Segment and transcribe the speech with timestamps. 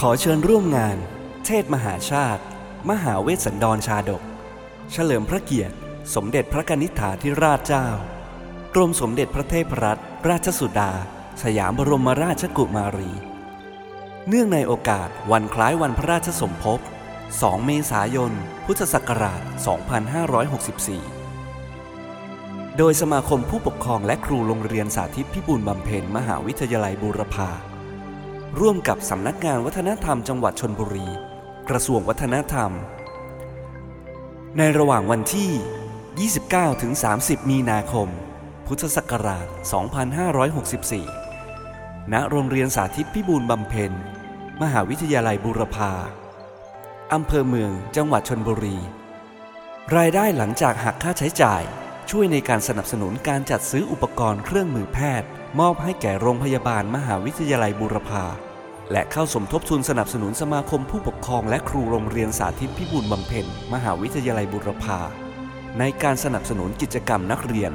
[0.00, 0.96] ขอเชิญร่วมงาน
[1.46, 2.42] เทศมหาชาติ
[2.90, 4.22] มหาเวสสันดรชาดก
[4.92, 5.74] เฉลิมพระเกียรติ
[6.14, 7.88] สมเด็จพระกนิษฐาธิราชเจ้า
[8.74, 10.92] กรมสมเด็จพระเทพรัตนราชสุดา
[11.42, 13.10] สยามบรมราชกุมารี
[14.28, 16.80] เนื่องในโอกาสวันคล้ายวันพระราชสมภพ
[17.22, 18.32] 2 เมษายน
[18.66, 19.42] พุทธศักราช
[21.44, 27.50] 2564 โดยสมาคมผู้ปกครองและครูโรงเรียนสาธิตพิบูลบำเพ็ญมหาวิทยาลัยบูรพา
[28.62, 31.08] ร่วมกับสำนักงานวัฒนธรรมจังหวัดชนบุรี
[31.68, 32.70] กระทรวงวัฒนธรรม
[34.58, 35.50] ในระหว่างวันที่
[36.70, 38.08] 29-30 มีนาคม
[38.66, 39.46] พุทธศักราช
[41.18, 43.92] 2564 ณ โรงเรียนสาธิตพิบูลบำเพ็ญ
[44.62, 45.92] มหาวิทยาลัยบูรพา
[47.12, 48.78] อำเภอเมืองจังหวัดชนบุรี
[49.96, 51.62] รายได้หลังจากหักค่าใช้จ่าย
[52.10, 55.28] ช่วยในการสนับสนุนการจัดซื้ออุปกรณ์เครื่องมือแพทย์
[55.60, 58.24] มอบให้แก่โรงพยาบาลมหาวิทยาลัยบูรพา
[58.92, 65.00] และเข้าสมทบทุนสนับสนุนสมาคมผู้ปกครองและครูโรงเรียนสาธิตพิบูลบำเพ็ญมหาวิทยาลัยบุรพา
[65.78, 67.72] ในการสนับสนุนกิจกรรมนักเรียน